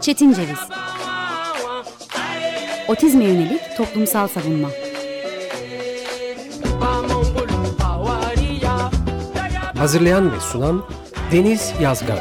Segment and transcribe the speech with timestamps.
[0.00, 0.58] Çetin Ceviz.
[2.88, 4.68] Otizme yönelik toplumsal savunma.
[9.76, 10.84] Hazırlayan ve sunan
[11.32, 12.18] Deniz Yazgan.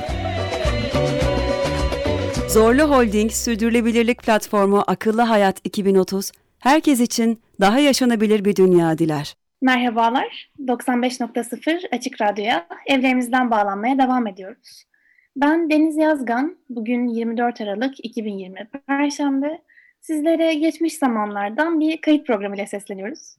[2.50, 9.36] Zorlu Holding Sürdürülebilirlik Platformu Akıllı Hayat 2030, herkes için daha yaşanabilir bir dünya diler.
[9.62, 14.89] Merhabalar, 95.0 Açık Radyo'ya evlerimizden bağlanmaya devam ediyoruz.
[15.36, 19.62] Ben Deniz Yazgan, bugün 24 Aralık 2020 Perşembe.
[20.00, 23.38] Sizlere geçmiş zamanlardan bir kayıt programıyla sesleniyoruz.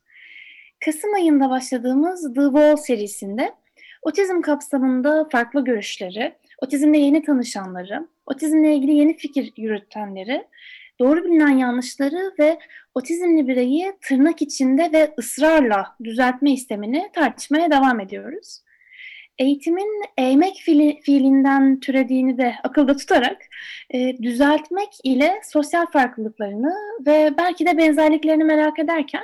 [0.85, 3.53] Kasım ayında başladığımız The Wall serisinde
[4.03, 10.47] otizm kapsamında farklı görüşleri, otizmle yeni tanışanları, otizmle ilgili yeni fikir yürütenleri,
[11.01, 12.59] doğru bilinen yanlışları ve
[12.95, 18.63] otizmli bireyi tırnak içinde ve ısrarla düzeltme istemini tartışmaya devam ediyoruz.
[19.41, 23.43] Eğitimin eğmek fiili, fiilinden türediğini de akılda tutarak
[23.91, 26.75] e, düzeltmek ile sosyal farklılıklarını
[27.07, 29.23] ve belki de benzerliklerini merak ederken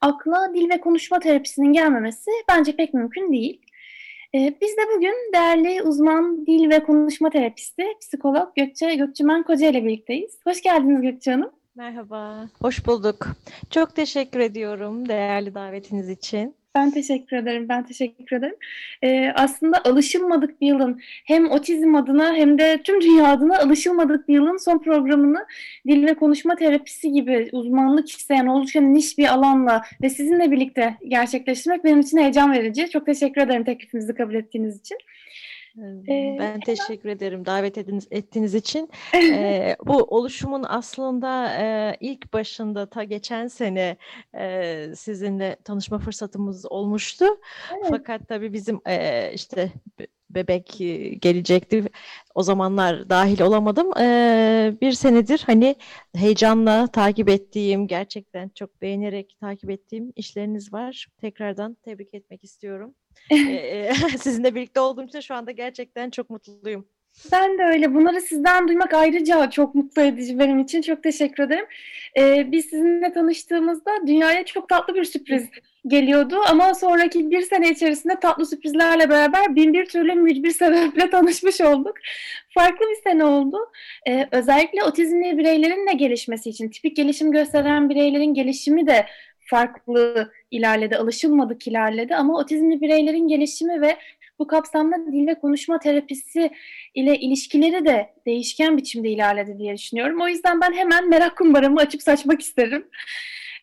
[0.00, 3.60] akla dil ve konuşma terapisinin gelmemesi bence pek mümkün değil.
[4.34, 9.84] Ee, biz de bugün değerli uzman dil ve konuşma terapisti, psikolog Gökçe Gökçümen Koca ile
[9.84, 10.38] birlikteyiz.
[10.44, 11.50] Hoş geldiniz Gökçe Hanım.
[11.74, 13.26] Merhaba, hoş bulduk.
[13.70, 16.54] Çok teşekkür ediyorum değerli davetiniz için.
[16.76, 18.56] Ben teşekkür ederim, ben teşekkür ederim.
[19.02, 24.34] Ee, aslında alışılmadık bir yılın hem otizm adına hem de tüm dünya adına alışılmadık bir
[24.34, 25.46] yılın son programını
[25.88, 31.84] dil ve konuşma terapisi gibi uzmanlık isteyen oldukça niş bir alanla ve sizinle birlikte gerçekleştirmek
[31.84, 32.90] benim için heyecan verici.
[32.90, 34.98] Çok teşekkür ederim teklifinizi kabul ettiğiniz için.
[35.76, 38.90] Ben teşekkür ederim davet ettiğiniz, ettiğiniz için.
[39.14, 43.96] ee, bu oluşumun aslında e, ilk başında ta geçen sene
[44.34, 47.24] e, sizinle tanışma fırsatımız olmuştu.
[47.72, 47.86] Evet.
[47.90, 49.72] Fakat tabii bizim e, işte
[50.30, 50.76] bebek
[51.20, 51.84] gelecekti.
[52.34, 53.90] O zamanlar dahil olamadım.
[54.00, 55.76] Ee, bir senedir hani
[56.14, 61.06] heyecanla takip ettiğim, gerçekten çok beğenerek takip ettiğim işleriniz var.
[61.20, 62.94] Tekrardan tebrik etmek istiyorum.
[64.18, 66.86] sizinle birlikte olduğum için şu anda gerçekten çok mutluyum.
[67.32, 67.94] Ben de öyle.
[67.94, 70.82] Bunları sizden duymak ayrıca çok mutlu edici benim için.
[70.82, 71.66] Çok teşekkür ederim.
[72.18, 75.48] Ee, biz sizinle tanıştığımızda dünyaya çok tatlı bir sürpriz
[75.86, 76.36] geliyordu.
[76.48, 81.94] Ama sonraki bir sene içerisinde tatlı sürprizlerle beraber bin bir türlü mücbir sebeple tanışmış olduk.
[82.54, 83.58] Farklı bir sene oldu.
[84.08, 89.06] Ee, özellikle otizmli bireylerin de gelişmesi için, tipik gelişim gösteren bireylerin gelişimi de
[89.46, 93.96] farklı ilerledi, alışılmadık ilerledi ama otizmli bireylerin gelişimi ve
[94.38, 96.50] bu kapsamda dil ve konuşma terapisi
[96.94, 100.20] ile ilişkileri de değişken biçimde ilerledi diye düşünüyorum.
[100.20, 102.88] O yüzden ben hemen merak kumbaramı açıp saçmak isterim.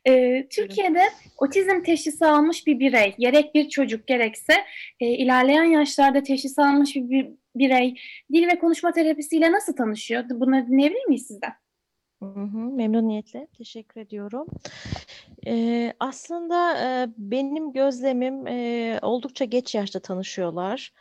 [0.07, 1.03] Ee, Türkiye'de
[1.37, 4.53] otizm teşhisi almış bir birey, gerek bir çocuk gerekse
[4.99, 7.95] e, ilerleyen yaşlarda teşhisi almış bir birey
[8.33, 10.23] dil ve konuşma terapisiyle nasıl tanışıyor?
[10.29, 11.60] Bunları dinleyebilir miyiz sizden?
[12.21, 14.47] Memnuniyetle teşekkür ediyorum.
[15.47, 20.93] Ee, aslında e, benim gözlemim e, oldukça geç yaşta tanışıyorlar.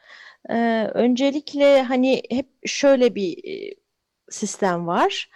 [0.50, 3.74] Ee, öncelikle hani hep şöyle bir e,
[4.30, 5.30] sistem var.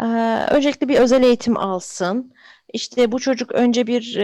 [0.00, 0.04] Ee,
[0.50, 2.32] öncelikle bir özel eğitim alsın.
[2.72, 4.18] İşte bu çocuk önce bir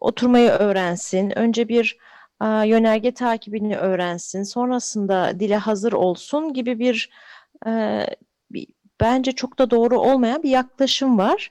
[0.00, 1.98] oturmayı öğrensin, önce bir
[2.42, 7.10] yönerge takibini öğrensin, sonrasında dile hazır olsun gibi bir
[9.02, 11.50] bence çok da doğru olmayan bir yaklaşım var.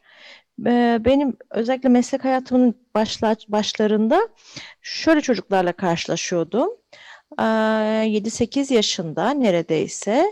[0.65, 4.29] E, benim özellikle meslek hayatımın başla, başlarında
[4.81, 6.69] şöyle çocuklarla karşılaşıyordum.
[7.39, 10.25] E, 7-8 yaşında neredeyse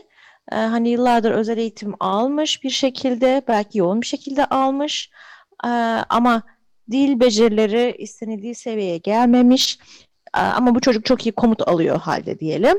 [0.51, 5.11] e, hani yıllardır özel eğitim almış bir şekilde, belki yoğun bir şekilde almış
[6.09, 6.43] ama
[6.91, 9.79] dil becerileri istenildiği seviyeye gelmemiş.
[10.33, 12.77] Ama bu çocuk çok iyi komut alıyor halde diyelim.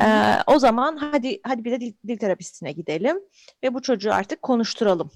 [0.00, 3.16] Ee, o zaman hadi hadi bir de dil, dil terapistine gidelim
[3.62, 5.10] ve bu çocuğu artık konuşturalım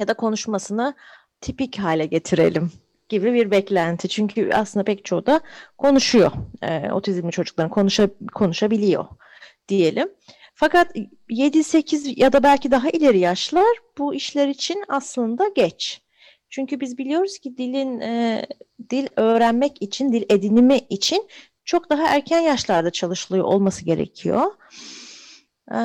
[0.00, 0.94] ya da konuşmasını
[1.40, 2.72] tipik hale getirelim
[3.08, 4.08] gibi bir beklenti.
[4.08, 5.40] Çünkü aslında pek çoğu da
[5.78, 6.32] konuşuyor.
[6.62, 9.04] Ee, otizmli çocukların konuşa, konuşabiliyor
[9.68, 10.08] diyelim.
[10.54, 10.96] Fakat
[11.30, 16.02] 7-8 ya da belki daha ileri yaşlar bu işler için aslında geç.
[16.50, 18.46] Çünkü biz biliyoruz ki dilin e,
[18.90, 21.28] dil öğrenmek için, dil edinimi için
[21.64, 24.52] çok daha erken yaşlarda çalışılıyor olması gerekiyor.
[25.72, 25.76] Ee,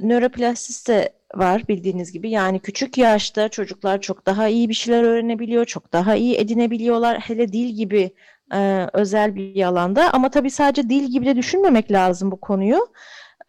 [0.00, 2.30] nöroplastisite var bildiğiniz gibi.
[2.30, 7.20] Yani küçük yaşta çocuklar çok daha iyi bir şeyler öğrenebiliyor, çok daha iyi edinebiliyorlar.
[7.20, 8.14] Hele dil gibi
[8.54, 10.10] e, özel bir alanda.
[10.12, 12.86] Ama tabii sadece dil gibi de düşünmemek lazım bu konuyu.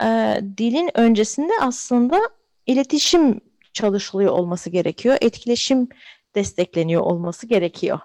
[0.03, 2.19] E, dilin öncesinde aslında
[2.65, 3.41] iletişim
[3.73, 5.17] çalışılıyor olması gerekiyor.
[5.21, 5.87] Etkileşim
[6.35, 7.99] destekleniyor olması gerekiyor.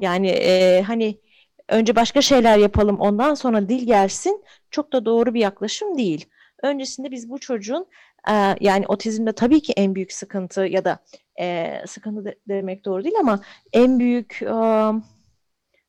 [0.00, 1.20] Yani e, hani
[1.68, 6.26] önce başka şeyler yapalım ondan sonra dil gelsin çok da doğru bir yaklaşım değil.
[6.62, 7.86] öncesinde biz bu çocuğun
[8.30, 10.98] e, yani otizmde tabii ki en büyük sıkıntı ya da
[11.40, 13.40] e, sıkıntı de, demek doğru değil ama
[13.72, 14.52] en büyük e,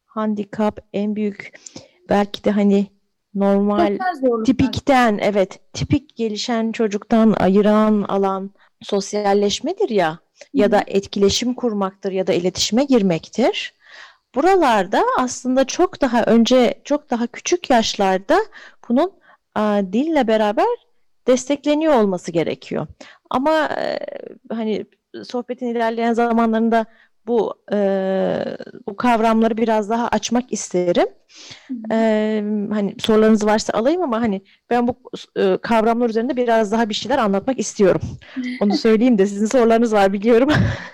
[0.06, 1.54] handikap, en büyük
[2.10, 2.88] belki de hani
[3.36, 3.98] normal
[4.46, 8.52] tipikten evet tipik gelişen çocuktan ayıran alan
[8.82, 10.20] sosyalleşmedir ya
[10.54, 13.74] ya da etkileşim kurmaktır ya da iletişime girmektir.
[14.36, 18.40] Buralarda aslında çok daha önce çok daha küçük yaşlarda
[18.90, 19.12] bunun
[19.56, 20.66] a, dille beraber
[21.28, 22.88] destekleniyor olması gerekiyor.
[23.30, 24.00] Ama e,
[24.50, 24.86] hani
[25.24, 26.86] sohbetin ilerleyen zamanlarında
[27.28, 27.78] bu e,
[28.88, 31.08] bu kavramları biraz daha açmak isterim.
[31.92, 31.96] E,
[32.72, 34.96] hani sorularınız varsa alayım ama hani ben bu
[35.40, 38.02] e, kavramlar üzerinde biraz daha bir şeyler anlatmak istiyorum.
[38.62, 40.50] Onu söyleyeyim de sizin sorularınız var biliyorum.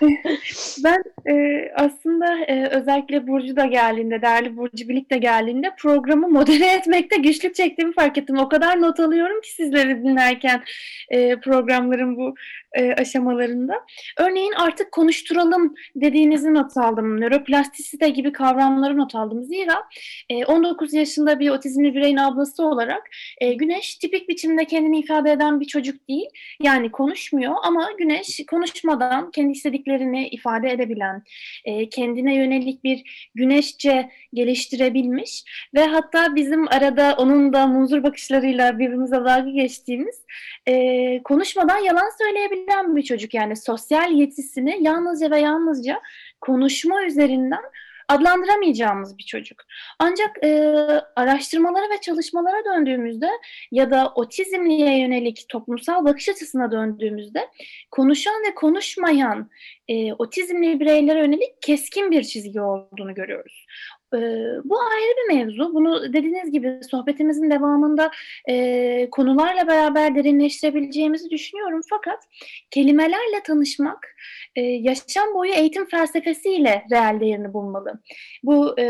[0.84, 6.66] ben e, aslında e, özellikle Burcu da geldiğinde, değerli Burcu Bilik de geldiğinde programı modere
[6.76, 8.38] etmekte güçlük çektiğimi fark ettim.
[8.38, 10.62] O kadar not alıyorum ki sizleri dinlerken
[11.10, 12.34] e, programların bu
[12.72, 13.74] e, aşamalarında.
[14.18, 15.74] Örneğin artık konuşturalım
[16.20, 17.20] dediğinizi not aldım.
[17.20, 19.44] Nöroplastisite gibi kavramları not aldım.
[19.44, 19.82] Zira
[20.28, 23.02] e, 19 yaşında bir otizmli bireyin ablası olarak
[23.40, 26.26] e, Güneş tipik biçimde kendini ifade eden bir çocuk değil.
[26.62, 31.22] Yani konuşmuyor ama Güneş konuşmadan kendi istediklerini ifade edebilen,
[31.64, 35.44] e, kendine yönelik bir güneşçe geliştirebilmiş
[35.74, 40.24] ve hatta bizim arada onun da munzur bakışlarıyla birbirimize dalga geçtiğimiz
[40.68, 43.34] e, konuşmadan yalan söyleyebilen bir çocuk.
[43.34, 46.00] Yani sosyal yetisini yalnızca ve yalnızca
[46.40, 47.62] konuşma üzerinden
[48.10, 49.62] adlandıramayacağımız bir çocuk.
[49.98, 50.74] Ancak e,
[51.16, 53.30] araştırmalara ve çalışmalara döndüğümüzde
[53.70, 57.48] ya da otizmliye yönelik toplumsal bakış açısına döndüğümüzde
[57.90, 59.50] konuşan ve konuşmayan
[59.88, 63.66] e, otizmli bireylere yönelik keskin bir çizgi olduğunu görüyoruz.
[64.14, 64.18] E,
[64.64, 65.74] bu ayrı bir mevzu.
[65.74, 68.10] Bunu dediğiniz gibi sohbetimizin devamında
[68.48, 71.80] e, konularla beraber derinleştirebileceğimizi düşünüyorum.
[71.90, 72.24] Fakat
[72.70, 74.16] kelimelerle tanışmak
[74.56, 77.99] e, yaşam boyu eğitim felsefesiyle reel değerini bulmalı.
[78.42, 78.84] Bu e,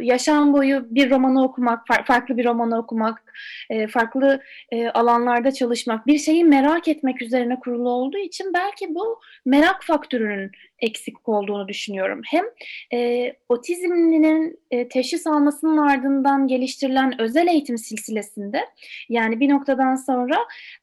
[0.00, 3.34] yaşam boyu bir romanı okumak, far, farklı bir romanı okumak,
[3.70, 9.20] e, farklı e, alanlarda çalışmak, bir şeyi merak etmek üzerine kurulu olduğu için belki bu
[9.44, 10.50] merak faktörünün
[10.80, 12.20] eksik olduğunu düşünüyorum.
[12.24, 12.44] Hem
[12.92, 18.60] e, otizmlinin e, teşhis almasının ardından geliştirilen özel eğitim silsilesinde
[19.08, 20.36] yani bir noktadan sonra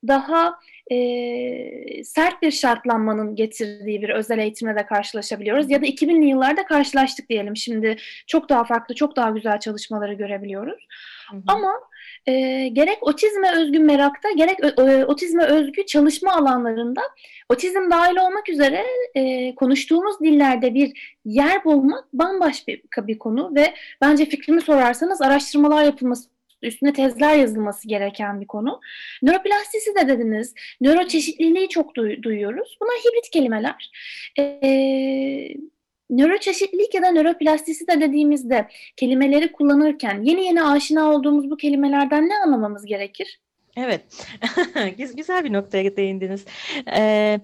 [0.08, 0.60] daha
[0.92, 5.72] e, sert bir şartlanmanın getirdiği bir özel eğitimle de karşılaşabiliyoruz.
[5.72, 7.58] Ya da 2000'li yıllarda karşılaştık diyelim.
[7.58, 7.96] Şimdi
[8.28, 10.88] çok daha farklı, çok daha güzel çalışmaları görebiliyoruz.
[11.32, 11.42] Hı hı.
[11.48, 11.74] Ama
[12.26, 17.02] e, gerek otizme özgü merakta, gerek e, otizme özgü çalışma alanlarında
[17.50, 18.84] otizm dahil olmak üzere
[19.16, 25.84] e, konuştuğumuz dillerde bir yer bulmak bambaşka bir, bir konu ve bence fikrimi sorarsanız araştırmalar
[25.84, 26.30] yapılması
[26.62, 28.82] üstüne tezler yazılması gereken bir konu.
[29.22, 30.54] Nöroplastisi de dediniz.
[30.82, 32.78] Nöroçeşitliliği çok duy- duyuyoruz.
[32.82, 33.92] Bunlar hibrit kelimeler.
[34.40, 35.54] Ee,
[36.10, 42.38] nöroçeşitlilik ya da nöroplastisi de dediğimizde kelimeleri kullanırken yeni yeni aşina olduğumuz bu kelimelerden ne
[42.38, 43.42] anlamamız gerekir?
[43.78, 44.28] Evet,
[45.16, 46.46] güzel bir noktaya değindiniz.
[46.96, 47.40] Ee,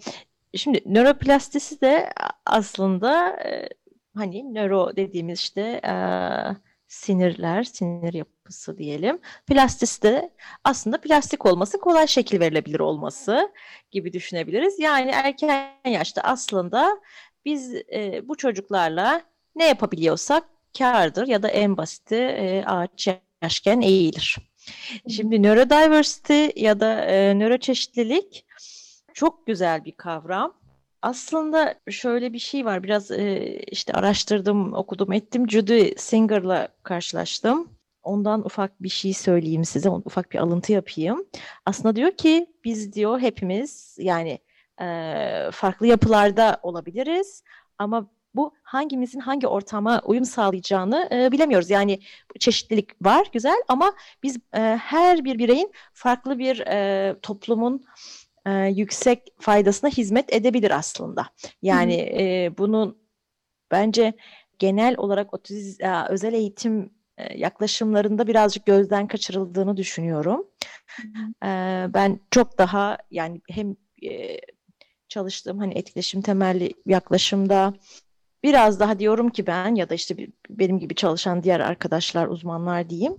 [0.55, 2.09] şimdi nöroplastisi de
[2.45, 3.69] aslında e,
[4.15, 5.93] hani nöro dediğimiz işte e,
[6.87, 9.19] sinirler, sinir yapısı diyelim.
[9.47, 10.29] Plastisi de
[10.63, 13.51] aslında plastik olması, kolay şekil verilebilir olması
[13.91, 14.79] gibi düşünebiliriz.
[14.79, 17.01] Yani erken yaşta aslında
[17.45, 19.21] biz e, bu çocuklarla
[19.55, 20.43] ne yapabiliyorsak
[20.77, 23.07] kardır ya da en basiti e, ağaç
[23.41, 24.37] yaşken eğilir.
[25.09, 28.45] Şimdi neurodiversity ya da e, nöroçeşitlilik
[29.13, 30.53] çok güzel bir kavram.
[31.01, 32.83] Aslında şöyle bir şey var.
[32.83, 35.49] Biraz e, işte araştırdım, okudum, ettim.
[35.49, 37.69] Judy Singer'la karşılaştım.
[38.03, 39.89] Ondan ufak bir şey söyleyeyim size.
[39.89, 41.25] Ufak bir alıntı yapayım.
[41.65, 44.39] Aslında diyor ki biz diyor hepimiz yani
[44.81, 47.43] e, farklı yapılarda olabiliriz.
[47.77, 51.69] Ama bu hangimizin hangi ortama uyum sağlayacağını e, bilemiyoruz.
[51.69, 51.99] Yani
[52.39, 57.85] çeşitlilik var güzel ama biz e, her bir bireyin farklı bir e, toplumun
[58.45, 61.27] e, yüksek faydasına hizmet edebilir aslında.
[61.61, 62.97] Yani e, bunun
[63.71, 64.13] bence
[64.59, 70.47] genel olarak otiz, e, özel eğitim e, yaklaşımlarında birazcık gözden kaçırıldığını düşünüyorum.
[71.43, 71.47] E,
[71.93, 74.37] ben çok daha yani hem e,
[75.13, 77.73] çalıştığım hani etkileşim temelli yaklaşımda
[78.43, 80.15] biraz daha diyorum ki ben ya da işte
[80.49, 83.15] benim gibi çalışan diğer arkadaşlar, uzmanlar diyeyim.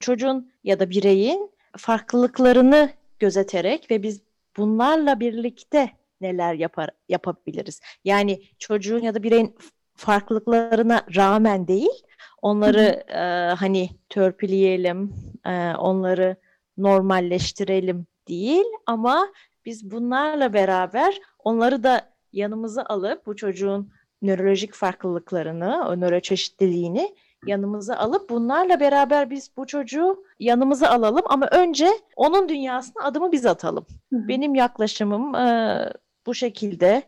[0.00, 4.20] Çocuğun ya da bireyin farklılıklarını gözeterek ve biz
[4.56, 7.80] bunlarla birlikte neler yapar yapabiliriz?
[8.04, 9.56] Yani çocuğun ya da bireyin
[9.96, 12.02] farklılıklarına rağmen değil,
[12.42, 15.14] onları e, hani törpüleyelim,
[15.46, 16.36] e, onları
[16.76, 19.28] normalleştirelim değil ama
[19.66, 22.00] biz bunlarla beraber onları da
[22.32, 23.92] yanımıza alıp bu çocuğun
[24.22, 27.14] nörolojik farklılıklarını, o nöroçeşitliliğini
[27.46, 33.46] yanımıza alıp bunlarla beraber biz bu çocuğu yanımıza alalım ama önce onun dünyasına adımı biz
[33.46, 33.86] atalım.
[34.12, 34.28] Hı.
[34.28, 35.78] Benim yaklaşımım e,
[36.26, 37.02] bu şekilde.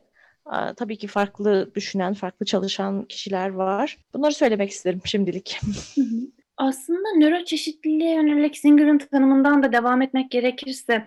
[0.46, 3.98] E, tabii ki farklı düşünen, farklı çalışan kişiler var.
[4.14, 5.60] Bunları söylemek isterim şimdilik.
[5.94, 6.36] Hı hı.
[6.56, 11.06] Aslında nöroçeşitliliğe yönelik Zinger'ın tanımından da devam etmek gerekirse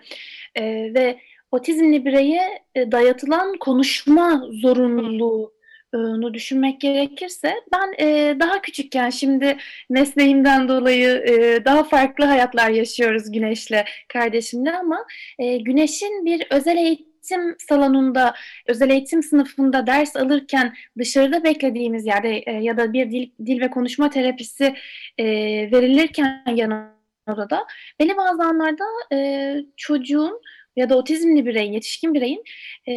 [0.54, 0.64] e,
[0.94, 1.20] ve
[1.52, 9.56] otizmli bireye e, dayatılan konuşma zorunluluğunu düşünmek gerekirse ben e, daha küçükken şimdi
[9.90, 15.06] mesleğimden dolayı e, daha farklı hayatlar yaşıyoruz Güneş'le kardeşimle ama
[15.38, 18.34] Güneş'in bir özel eğitim salonunda,
[18.66, 23.70] özel eğitim sınıfında ders alırken dışarıda beklediğimiz yerde e, ya da bir dil, dil ve
[23.70, 24.74] konuşma terapisi
[25.18, 25.24] e,
[25.72, 27.66] verilirken yan odada
[28.00, 30.40] belli bazı anlarda e, çocuğun
[30.76, 32.44] ya da otizmli bireyin, yetişkin bireyin
[32.86, 32.92] e,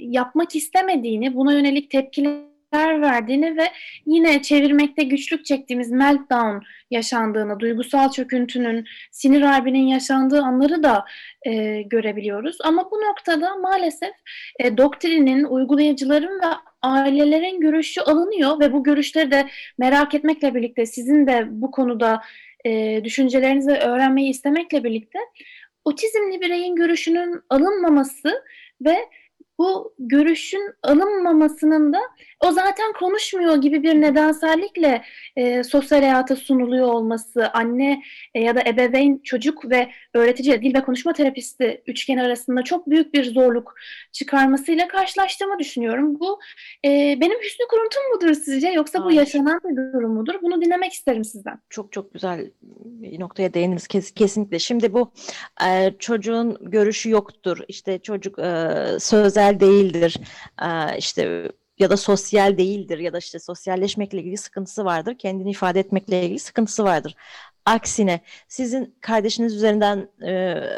[0.00, 3.64] yapmak istemediğini, buna yönelik tepkiler verdiğini ve
[4.06, 6.58] yine çevirmekte güçlük çektiğimiz meltdown
[6.90, 11.04] yaşandığını, duygusal çöküntünün, sinir harbinin yaşandığı anları da
[11.42, 12.58] e, görebiliyoruz.
[12.64, 14.14] Ama bu noktada maalesef
[14.60, 21.26] e, doktrinin, uygulayıcıların ve ailelerin görüşü alınıyor ve bu görüşleri de merak etmekle birlikte sizin
[21.26, 22.20] de bu konuda
[22.64, 25.18] e, düşüncelerinizi öğrenmeyi istemekle birlikte
[25.84, 28.44] otizmli bireyin görüşünün alınmaması
[28.80, 28.96] ve
[29.58, 31.98] bu görüşün alınmamasının da
[32.40, 35.02] o zaten konuşmuyor gibi bir nedensellikle
[35.36, 38.02] e, sosyal hayata sunuluyor olması, anne
[38.34, 43.14] e, ya da ebeveyn, çocuk ve öğretici, dil ve konuşma terapisti üçgen arasında çok büyük
[43.14, 43.74] bir zorluk
[44.12, 46.20] çıkarmasıyla karşılaştığımı düşünüyorum.
[46.20, 46.40] Bu
[46.84, 46.88] e,
[47.20, 50.34] benim hüsnü kuruntum mudur sizce yoksa bu yaşanan bir durum mudur?
[50.42, 51.58] Bunu dinlemek isterim sizden.
[51.70, 54.58] Çok çok güzel bir noktaya değindiniz kes, kesinlikle.
[54.58, 55.12] Şimdi bu
[55.66, 57.58] e, çocuğun görüşü yoktur.
[57.68, 60.16] İşte çocuk e, sözel değildir.
[60.62, 65.18] E, işte ya da sosyal değildir ya da işte sosyalleşmekle ilgili sıkıntısı vardır.
[65.18, 67.14] Kendini ifade etmekle ilgili sıkıntısı vardır.
[67.66, 70.32] Aksine sizin kardeşiniz üzerinden e,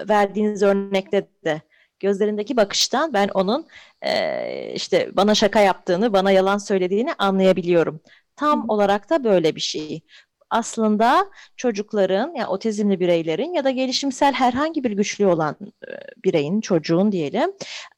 [0.09, 1.61] verdiğiniz örnekte de
[2.01, 3.67] gözlerindeki bakıştan ben onun
[4.03, 8.01] e, işte bana şaka yaptığını, bana yalan söylediğini anlayabiliyorum.
[8.37, 10.01] Tam olarak da böyle bir şey.
[10.51, 11.27] Aslında
[11.57, 15.91] çocukların ya otizmli bireylerin ya da gelişimsel herhangi bir güçlüğü olan e,
[16.25, 17.53] bireyin, çocuğun diyelim,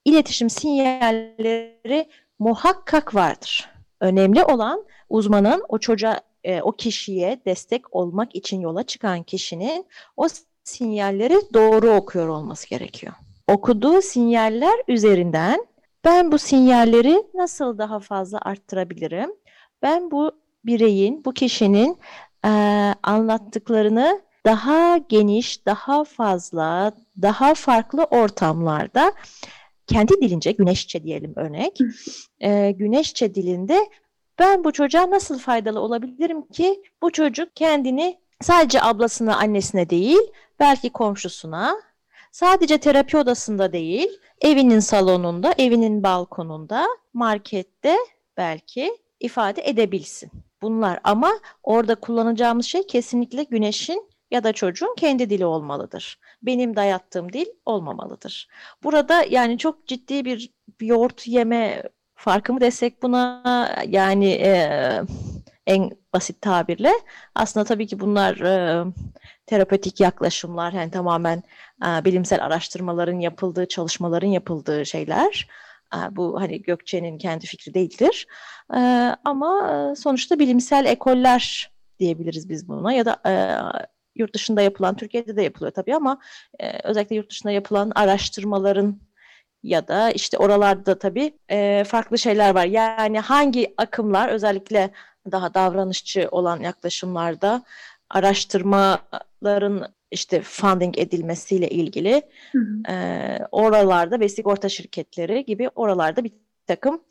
[0.05, 3.71] iletişim sinyalleri muhakkak vardır.
[4.01, 9.87] Önemli olan uzmanın o çocuğa, e, o kişiye destek olmak için yola çıkan kişinin
[10.17, 10.27] o
[10.65, 13.13] sinyalleri doğru okuyor olması gerekiyor.
[13.49, 15.67] Okuduğu sinyaller üzerinden
[16.05, 19.31] ben bu sinyalleri nasıl daha fazla arttırabilirim?
[19.83, 20.33] Ben bu
[20.65, 21.99] bireyin, bu kişinin
[22.45, 22.49] e,
[23.03, 26.93] anlattıklarını daha geniş, daha fazla,
[27.23, 29.13] daha farklı ortamlarda
[29.87, 31.79] kendi dilince, güneşçe diyelim örnek,
[32.41, 33.89] e, güneşçe dilinde
[34.39, 36.83] ben bu çocuğa nasıl faydalı olabilirim ki?
[37.03, 41.77] Bu çocuk kendini sadece ablasına, annesine değil, belki komşusuna,
[42.33, 44.09] sadece terapi odasında değil,
[44.41, 47.97] evinin salonunda, evinin balkonunda, markette
[48.37, 50.31] belki ifade edebilsin.
[50.63, 51.31] Bunlar ama
[51.63, 56.19] orada kullanacağımız şey kesinlikle güneşin ya da çocuğun kendi dili olmalıdır.
[56.43, 58.49] Benim dayattığım dil olmamalıdır.
[58.83, 60.51] Burada yani çok ciddi bir
[60.81, 61.83] yoğurt yeme
[62.15, 63.43] farkı mı desek buna
[63.89, 65.03] yani e,
[65.67, 66.93] en basit tabirle
[67.35, 68.85] aslında tabii ki bunlar e,
[69.47, 71.43] terapötik yaklaşımlar yani tamamen
[71.87, 75.49] e, bilimsel araştırmaların yapıldığı çalışmaların yapıldığı şeyler.
[75.95, 78.27] E, bu hani Gökçe'nin kendi fikri değildir.
[78.75, 78.79] E,
[79.25, 83.33] ama e, sonuçta bilimsel ekoller diyebiliriz biz buna ya da e,
[84.17, 86.21] yurt dışında yapılan Türkiye'de de yapılıyor tabii ama
[86.59, 89.01] e, özellikle yurt dışında yapılan araştırmaların
[89.63, 91.39] ya da işte oralarda tabii
[91.85, 92.65] farklı şeyler var.
[92.65, 94.91] Yani hangi akımlar özellikle
[95.33, 97.63] daha davranışçı olan yaklaşımlarda
[98.11, 102.23] araştırmaların işte funding edilmesiyle ilgili
[102.53, 102.93] Hı hı.
[102.93, 106.33] e, oralarda ve sigorta şirketleri gibi oralarda bir
[106.67, 107.03] takım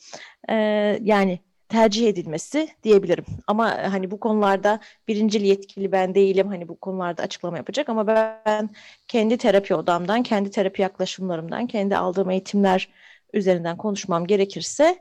[0.50, 0.54] e,
[1.01, 1.39] yani
[1.70, 3.25] tercih edilmesi diyebilirim.
[3.48, 6.48] Ama hani bu konularda birincil yetkili ben değilim.
[6.48, 8.70] Hani bu konularda açıklama yapacak ama ben
[9.08, 12.89] kendi terapi odamdan, kendi terapi yaklaşımlarımdan, kendi aldığım eğitimler
[13.34, 14.98] üzerinden konuşmam gerekirse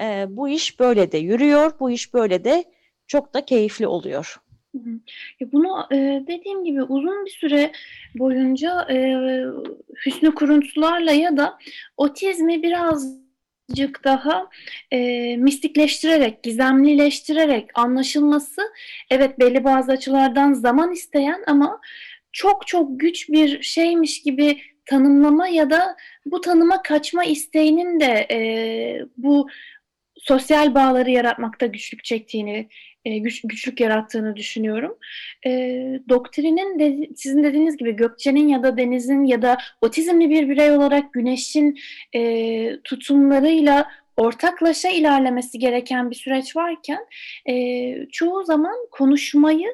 [0.00, 1.72] e, bu iş böyle de yürüyor.
[1.80, 2.64] Bu iş böyle de
[3.06, 4.40] çok da keyifli oluyor.
[5.52, 7.72] Bunu e, dediğim gibi uzun bir süre
[8.14, 8.96] boyunca e,
[10.06, 11.58] hüsnü kuruntularla ya da
[11.96, 14.48] otizmi birazcık daha
[14.90, 18.62] e, mistikleştirerek, gizemlileştirerek anlaşılması
[19.10, 21.80] evet belli bazı açılardan zaman isteyen ama
[22.32, 28.28] çok çok güç bir şeymiş gibi tanımlama ya da bu tanıma kaçma isteğinin de
[29.16, 29.48] bu
[30.16, 32.68] sosyal bağları yaratmakta güçlük çektiğini,
[33.04, 34.98] e, güç, güçlük yarattığını düşünüyorum.
[35.46, 35.50] E,
[36.08, 41.12] doktrinin de, sizin dediğiniz gibi Gökçe'nin ya da Deniz'in ya da otizmli bir birey olarak
[41.12, 41.78] Güneş'in
[42.14, 47.06] e, tutumlarıyla ortaklaşa ilerlemesi gereken bir süreç varken
[47.48, 49.68] e, çoğu zaman konuşmayı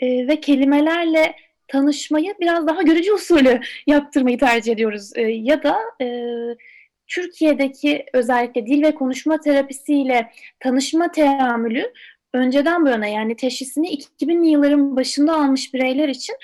[0.00, 1.34] e, ve kelimelerle
[1.68, 5.10] tanışmayı biraz daha görücü usulü yaptırmayı tercih ediyoruz.
[5.16, 6.06] E, ya da e,
[7.06, 11.92] Türkiye'deki özellikle dil ve konuşma terapisiyle tanışma teamülü
[12.34, 16.36] önceden bu yana yani teşhisini 2000'li yılların başında almış bireyler için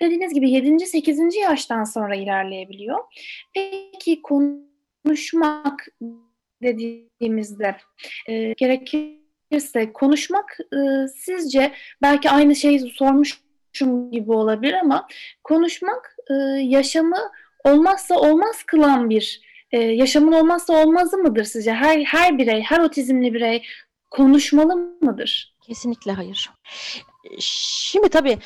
[0.00, 0.86] dediğiniz gibi 7.
[0.86, 1.36] 8.
[1.36, 2.98] yaştan sonra ilerleyebiliyor.
[3.54, 5.88] Peki konuşmak
[6.62, 7.76] dediğimizde
[8.28, 11.72] e, gerekirse konuşmak e, sizce
[12.02, 15.08] belki aynı şeyi sormuşum gibi olabilir ama
[15.44, 17.18] konuşmak e, yaşamı
[17.64, 19.40] olmazsa olmaz kılan bir
[19.72, 21.72] e, yaşamın olmazsa olmazı mıdır sizce?
[21.72, 23.62] Her her birey, her otizmli birey
[24.12, 25.56] konuşmalı mıdır?
[25.60, 26.50] Kesinlikle hayır.
[27.38, 28.38] Şimdi tabii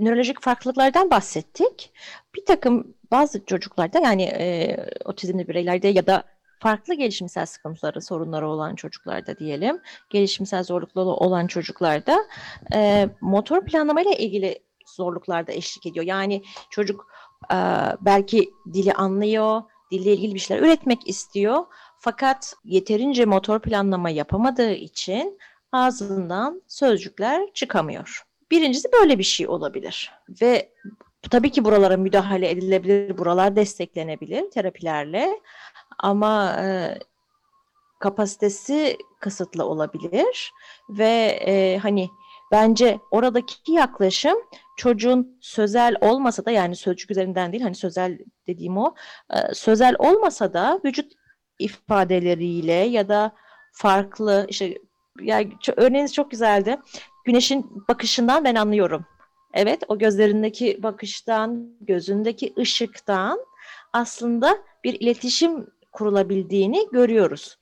[0.00, 1.92] nörolojik farklılıklardan bahsettik.
[2.34, 6.24] Bir takım bazı çocuklarda yani e, otizmli bireylerde ya da
[6.60, 9.80] farklı gelişimsel sıkıntıları, sorunları olan çocuklarda diyelim,
[10.10, 12.18] gelişimsel zorlukları olan çocuklarda
[12.74, 14.58] e, motor planlamayla ilgili
[14.96, 16.06] zorluklarda eşlik ediyor.
[16.06, 17.06] Yani çocuk
[17.52, 17.56] e,
[18.00, 21.64] belki dili anlıyor, dille ilgili bir şeyler üretmek istiyor.
[22.04, 25.38] Fakat yeterince motor planlama yapamadığı için
[25.72, 28.26] ağzından sözcükler çıkamıyor.
[28.50, 30.12] Birincisi böyle bir şey olabilir.
[30.42, 30.72] Ve
[31.30, 35.40] tabii ki buralara müdahale edilebilir, buralar desteklenebilir terapilerle.
[35.98, 36.98] Ama e,
[38.00, 40.52] kapasitesi kısıtlı olabilir
[40.88, 42.08] ve e, hani
[42.52, 44.36] bence oradaki yaklaşım
[44.76, 48.94] çocuğun sözel olmasa da yani sözcük üzerinden değil hani sözel dediğim o
[49.30, 51.21] e, sözel olmasa da vücut
[51.62, 53.32] ifadeleriyle ya da
[53.72, 54.78] farklı işte
[55.20, 56.76] yani örneğiniz çok güzeldi.
[57.24, 59.06] Güneşin bakışından ben anlıyorum.
[59.54, 63.38] Evet o gözlerindeki bakıştan, gözündeki ışıktan
[63.92, 67.58] aslında bir iletişim kurulabildiğini görüyoruz.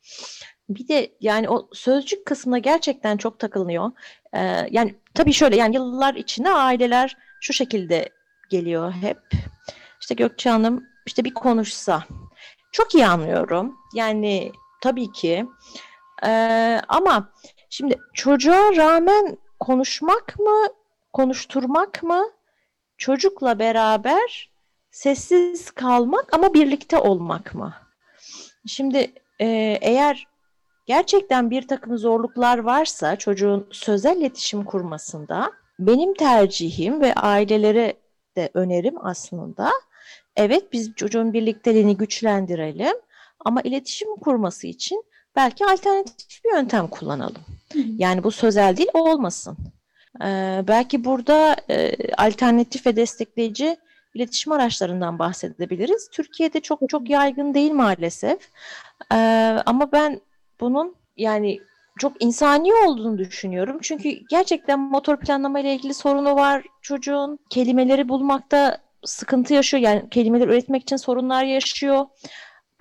[0.69, 3.91] Bir de yani o sözcük kısmına gerçekten çok takılınıyor.
[4.33, 8.09] Ee, yani tabii şöyle yani yıllar içinde aileler şu şekilde
[8.49, 9.17] geliyor hep.
[10.01, 12.03] İşte Gökçe Hanım işte bir konuşsa.
[12.71, 13.77] Çok iyi anlıyorum.
[13.93, 15.45] Yani tabii ki.
[16.25, 17.29] Ee, ama
[17.69, 20.67] şimdi çocuğa rağmen konuşmak mı,
[21.13, 22.23] konuşturmak mı,
[22.97, 24.51] çocukla beraber
[24.91, 27.73] sessiz kalmak ama birlikte olmak mı?
[28.67, 29.45] Şimdi e,
[29.81, 30.27] eğer
[30.85, 37.93] gerçekten bir takım zorluklar varsa çocuğun sözel iletişim kurmasında benim tercihim ve ailelere
[38.35, 39.71] de önerim aslında
[40.35, 42.95] evet biz çocuğun birlikteliğini güçlendirelim
[43.45, 45.03] ama iletişim kurması için
[45.35, 47.41] belki alternatif bir yöntem kullanalım.
[47.97, 49.57] Yani bu sözel değil olmasın.
[50.23, 53.77] Ee, belki burada e, alternatif ve destekleyici
[54.13, 56.09] iletişim araçlarından bahsedebiliriz.
[56.11, 58.49] Türkiye'de çok çok yaygın değil maalesef.
[59.11, 59.15] Ee,
[59.65, 60.21] ama ben
[60.59, 61.59] bunun yani
[61.99, 63.77] çok insani olduğunu düşünüyorum.
[63.81, 67.39] Çünkü gerçekten motor planlama ile ilgili sorunu var çocuğun.
[67.49, 69.83] Kelimeleri bulmakta sıkıntı yaşıyor.
[69.83, 72.05] Yani kelimeler üretmek için sorunlar yaşıyor.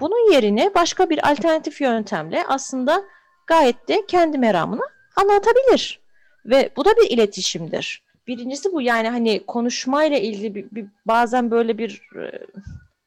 [0.01, 3.03] Bunun yerine başka bir alternatif yöntemle aslında
[3.47, 4.83] gayet de kendi meramını
[5.17, 6.01] anlatabilir.
[6.45, 8.03] Ve bu da bir iletişimdir.
[8.27, 12.47] Birincisi bu yani hani konuşmayla ilgili bir, bir bazen böyle bir e,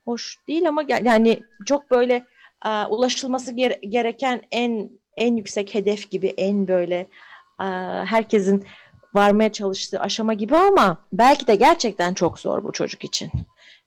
[0.06, 2.26] hoş değil ama yani çok böyle
[2.66, 7.08] e, ulaşılması gere, gereken en en yüksek hedef gibi en böyle
[7.60, 7.66] e,
[8.06, 8.66] herkesin
[9.14, 13.32] varmaya çalıştığı aşama gibi ama belki de gerçekten çok zor bu çocuk için.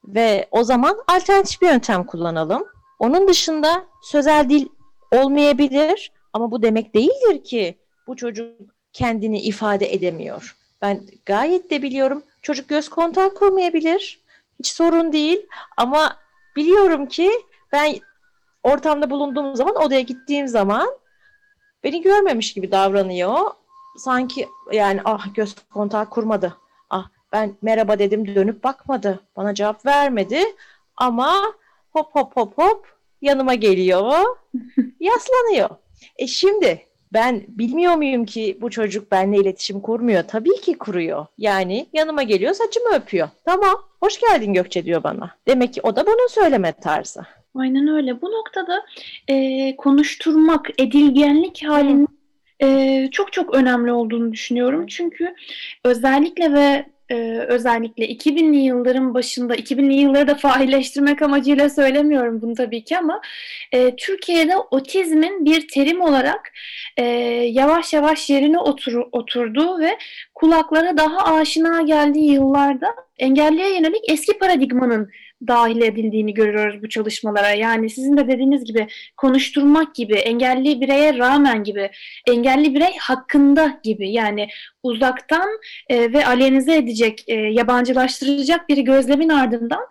[0.05, 2.65] Ve o zaman alternatif bir yöntem kullanalım.
[2.99, 4.67] Onun dışında sözel dil
[5.13, 8.51] olmayabilir ama bu demek değildir ki bu çocuk
[8.93, 10.57] kendini ifade edemiyor.
[10.83, 14.21] Ben gayet de biliyorum çocuk göz kontağı kurmayabilir.
[14.59, 16.17] Hiç sorun değil ama
[16.57, 17.31] biliyorum ki
[17.73, 17.95] ben
[18.63, 20.89] ortamda bulunduğum zaman odaya gittiğim zaman
[21.85, 23.41] beni görmemiş gibi davranıyor.
[23.97, 26.57] Sanki yani ah göz kontağı kurmadı.
[26.91, 29.21] Ah ben merhaba dedim dönüp bakmadı.
[29.37, 30.41] Bana cevap vermedi.
[30.97, 31.35] Ama
[31.91, 32.87] hop hop hop hop
[33.23, 34.25] yanıma geliyor.
[35.01, 35.71] yaslanıyor.
[36.17, 40.23] E şimdi ben bilmiyor muyum ki bu çocuk benimle iletişim kurmuyor?
[40.23, 41.27] Tabii ki kuruyor.
[41.39, 43.29] Yani yanıma geliyor saçımı öpüyor.
[43.45, 45.37] Tamam hoş geldin Gökçe diyor bana.
[45.49, 47.21] Demek ki o da bunun söyleme tarzı.
[47.55, 48.23] Aynen öyle.
[48.23, 48.87] Bu noktada
[49.29, 52.16] e, konuşturmak, edilgenlik halinin
[52.63, 54.87] e, çok çok önemli olduğunu düşünüyorum.
[54.87, 55.35] Çünkü
[55.85, 57.15] özellikle ve e,
[57.49, 63.21] özellikle 2000'li yılların başında, 2000'li yılları da failleştirmek amacıyla söylemiyorum bunu tabii ki ama
[63.73, 66.53] e, Türkiye'de otizmin bir terim olarak
[66.97, 67.05] e,
[67.53, 69.99] yavaş yavaş yerine otur, oturduğu ve
[70.35, 75.11] kulaklara daha aşina geldiği yıllarda engelliye yönelik eski paradigmanın
[75.47, 77.51] dahil edildiğini görüyoruz bu çalışmalara.
[77.51, 81.91] Yani sizin de dediğiniz gibi konuşturmak gibi, engelli bireye rağmen gibi,
[82.27, 84.49] engelli birey hakkında gibi yani
[84.83, 85.49] uzaktan
[85.89, 89.87] e, ve alenize edecek, e, yabancılaştıracak bir gözlemin ardından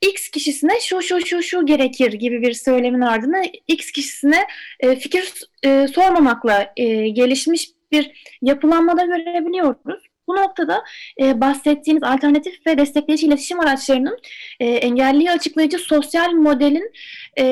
[0.00, 4.46] X kişisine şu şu şu şu gerekir gibi bir söylemin ardından X kişisine
[4.80, 5.32] e, fikir
[5.64, 10.13] e, sormamakla e, gelişmiş bir yapılanmada görebiliyoruz.
[10.28, 10.84] Bu noktada
[11.20, 14.18] e, bahsettiğiniz alternatif ve destekleyici iletişim araçlarının
[14.60, 16.92] e, engelliyi açıklayıcı sosyal modelin
[17.38, 17.44] e,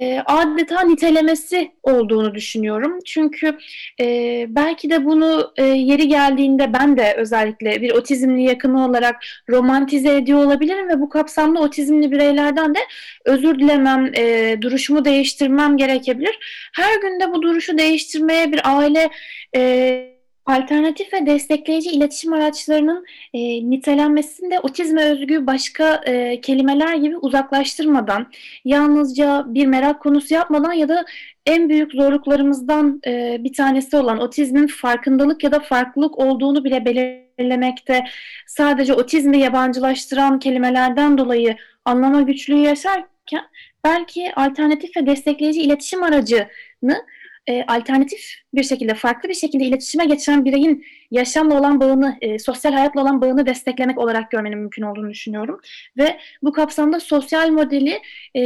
[0.00, 2.98] e, adeta nitelemesi olduğunu düşünüyorum.
[3.06, 3.58] Çünkü
[4.00, 9.16] e, belki de bunu e, yeri geldiğinde ben de özellikle bir otizmli yakını olarak
[9.48, 12.78] romantize ediyor olabilirim ve bu kapsamda otizmli bireylerden de
[13.24, 16.38] özür dilemem, e, duruşumu değiştirmem gerekebilir.
[16.72, 19.10] Her günde bu duruşu değiştirmeye bir aile
[19.56, 20.19] e,
[20.50, 23.38] Alternatif ve destekleyici iletişim araçlarının e,
[23.70, 28.26] nitelenmesinde otizme özgü başka e, kelimeler gibi uzaklaştırmadan,
[28.64, 31.04] yalnızca bir merak konusu yapmadan ya da
[31.46, 38.04] en büyük zorluklarımızdan e, bir tanesi olan otizmin farkındalık ya da farklılık olduğunu bile belirlemekte,
[38.46, 43.42] sadece otizmi yabancılaştıran kelimelerden dolayı anlama güçlüğü yaşarken
[43.84, 46.96] belki alternatif ve destekleyici iletişim aracını
[47.46, 52.72] e, alternatif bir şekilde, farklı bir şekilde iletişime geçen bireyin yaşamla olan bağını, e, sosyal
[52.72, 55.60] hayatla olan bağını desteklemek olarak görmenin mümkün olduğunu düşünüyorum.
[55.98, 58.00] Ve bu kapsamda sosyal modeli
[58.36, 58.42] e,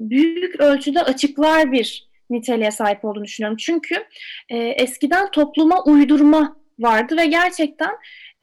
[0.00, 3.56] büyük ölçüde açıklar bir niteliğe sahip olduğunu düşünüyorum.
[3.60, 3.94] Çünkü
[4.48, 7.90] e, eskiden topluma uydurma vardı ve gerçekten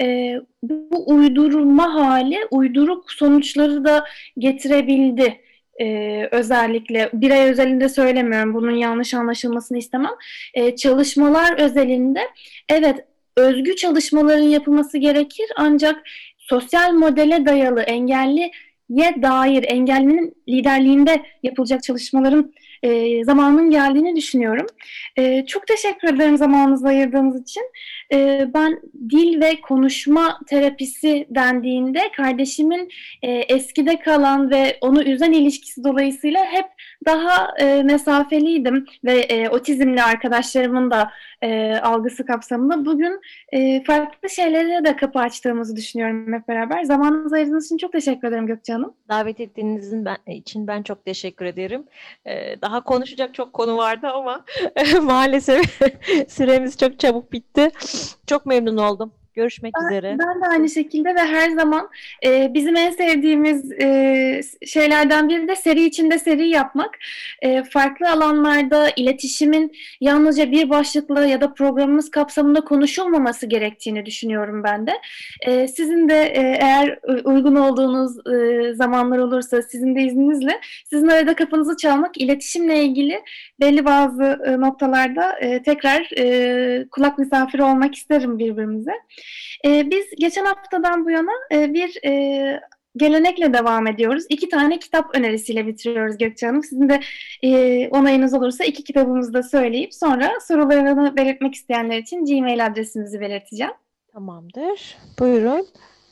[0.02, 4.06] e, bu uydurma hali uyduruk sonuçları da
[4.38, 5.42] getirebildi
[5.82, 10.14] e, özellikle birey özelinde söylemiyorum bunun yanlış anlaşılmasını istemem
[10.54, 12.22] e, çalışmalar özelinde
[12.70, 13.06] evet
[13.38, 16.04] özgü çalışmaların yapılması gerekir ancak
[16.38, 18.52] sosyal modele dayalı engelliye
[19.22, 24.66] dair engellinin liderliğinde yapılacak çalışmaların e, zamanın geldiğini düşünüyorum.
[25.18, 27.64] E, çok teşekkür ederim zamanınızı ayırdığınız için.
[28.14, 32.90] E, ben dil ve konuşma terapisi dendiğinde kardeşimin
[33.22, 36.66] e, eskide kalan ve onu üzen ilişkisi dolayısıyla hep
[37.06, 44.86] daha e, mesafeliydim ve e, otizmli arkadaşlarımın da e, algısı kapsamında bugün e, farklı şeylere
[44.86, 46.84] de kapı açtığımızı düşünüyorum hep beraber.
[46.84, 48.94] Zamanınızı ayırdığınız için çok teşekkür ederim Gökçe Hanım.
[49.10, 51.84] Davet ettiğinizin ben, için ben çok teşekkür ederim.
[52.26, 54.46] Ee, daha konuşacak çok konu vardı ama
[55.02, 55.80] maalesef
[56.28, 57.72] süremiz çok çabuk bitti.
[58.28, 59.12] Çok memnun oldum.
[59.36, 60.18] Görüşmek ben, üzere.
[60.20, 61.90] Ben de aynı şekilde ve her zaman
[62.26, 66.98] e, bizim en sevdiğimiz e, şeylerden biri de seri içinde seri yapmak.
[67.42, 69.72] E, farklı alanlarda iletişimin
[70.02, 74.92] yalnızca bir başlıkla ya da programımız kapsamında konuşulmaması gerektiğini düşünüyorum ben de.
[75.42, 81.36] E, sizin de e, eğer uygun olduğunuz e, zamanlar olursa sizin de izninizle sizin arada
[81.36, 83.22] kafanızı çalmak iletişimle ilgili
[83.60, 88.92] belli bazı e, noktalarda e, tekrar e, kulak misafiri olmak isterim birbirimize.
[89.66, 92.62] E, biz geçen haftadan bu yana e, bir e,
[92.98, 94.24] gelenekle devam ediyoruz.
[94.30, 96.64] İki tane kitap önerisiyle bitiriyoruz Gökçe Hanım.
[96.64, 97.00] Sizin de
[97.44, 103.74] e, onayınız olursa iki kitabımızı da söyleyip sonra sorularını belirtmek isteyenler için Gmail adresimizi belirteceğim.
[104.14, 104.98] Tamamdır.
[105.20, 105.68] Buyurun.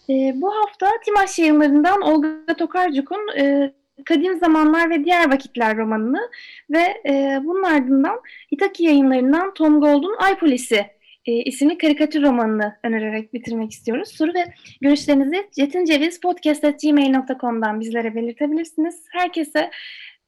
[0.09, 3.73] E, bu hafta Timaş yayınlarından Olga Tokarcuk'un e,
[4.05, 6.29] Kadim Zamanlar ve Diğer Vakitler romanını
[6.69, 8.21] ve e, bunun ardından
[8.51, 10.85] İtaki yayınlarından Tom Gold'un Ay Polisi
[11.25, 14.09] e, isimli karikatür romanını önererek bitirmek istiyoruz.
[14.09, 19.03] Soru ve görüşlerinizi cetincevizpodcast.gmail.com'dan bizlere belirtebilirsiniz.
[19.11, 19.71] Herkese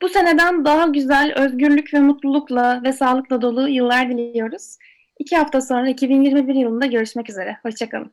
[0.02, 4.78] bu seneden daha güzel, özgürlük ve mutlulukla ve sağlıkla dolu yıllar diliyoruz.
[5.20, 7.58] İki hafta sonra 2021 yılında görüşmek üzere.
[7.64, 8.12] Hoşçakalın.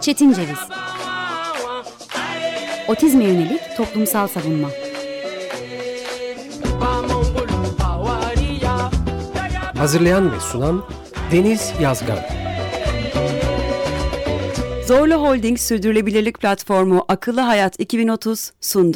[0.00, 0.58] Çetin Ceviz
[2.88, 4.68] Otizme yönelik toplumsal savunma
[9.78, 10.84] Hazırlayan ve sunan
[11.32, 12.18] Deniz Yazgan.
[14.86, 18.94] Zorlu Holding Sürdürülebilirlik Platformu Akıllı Hayat 2030 sundu.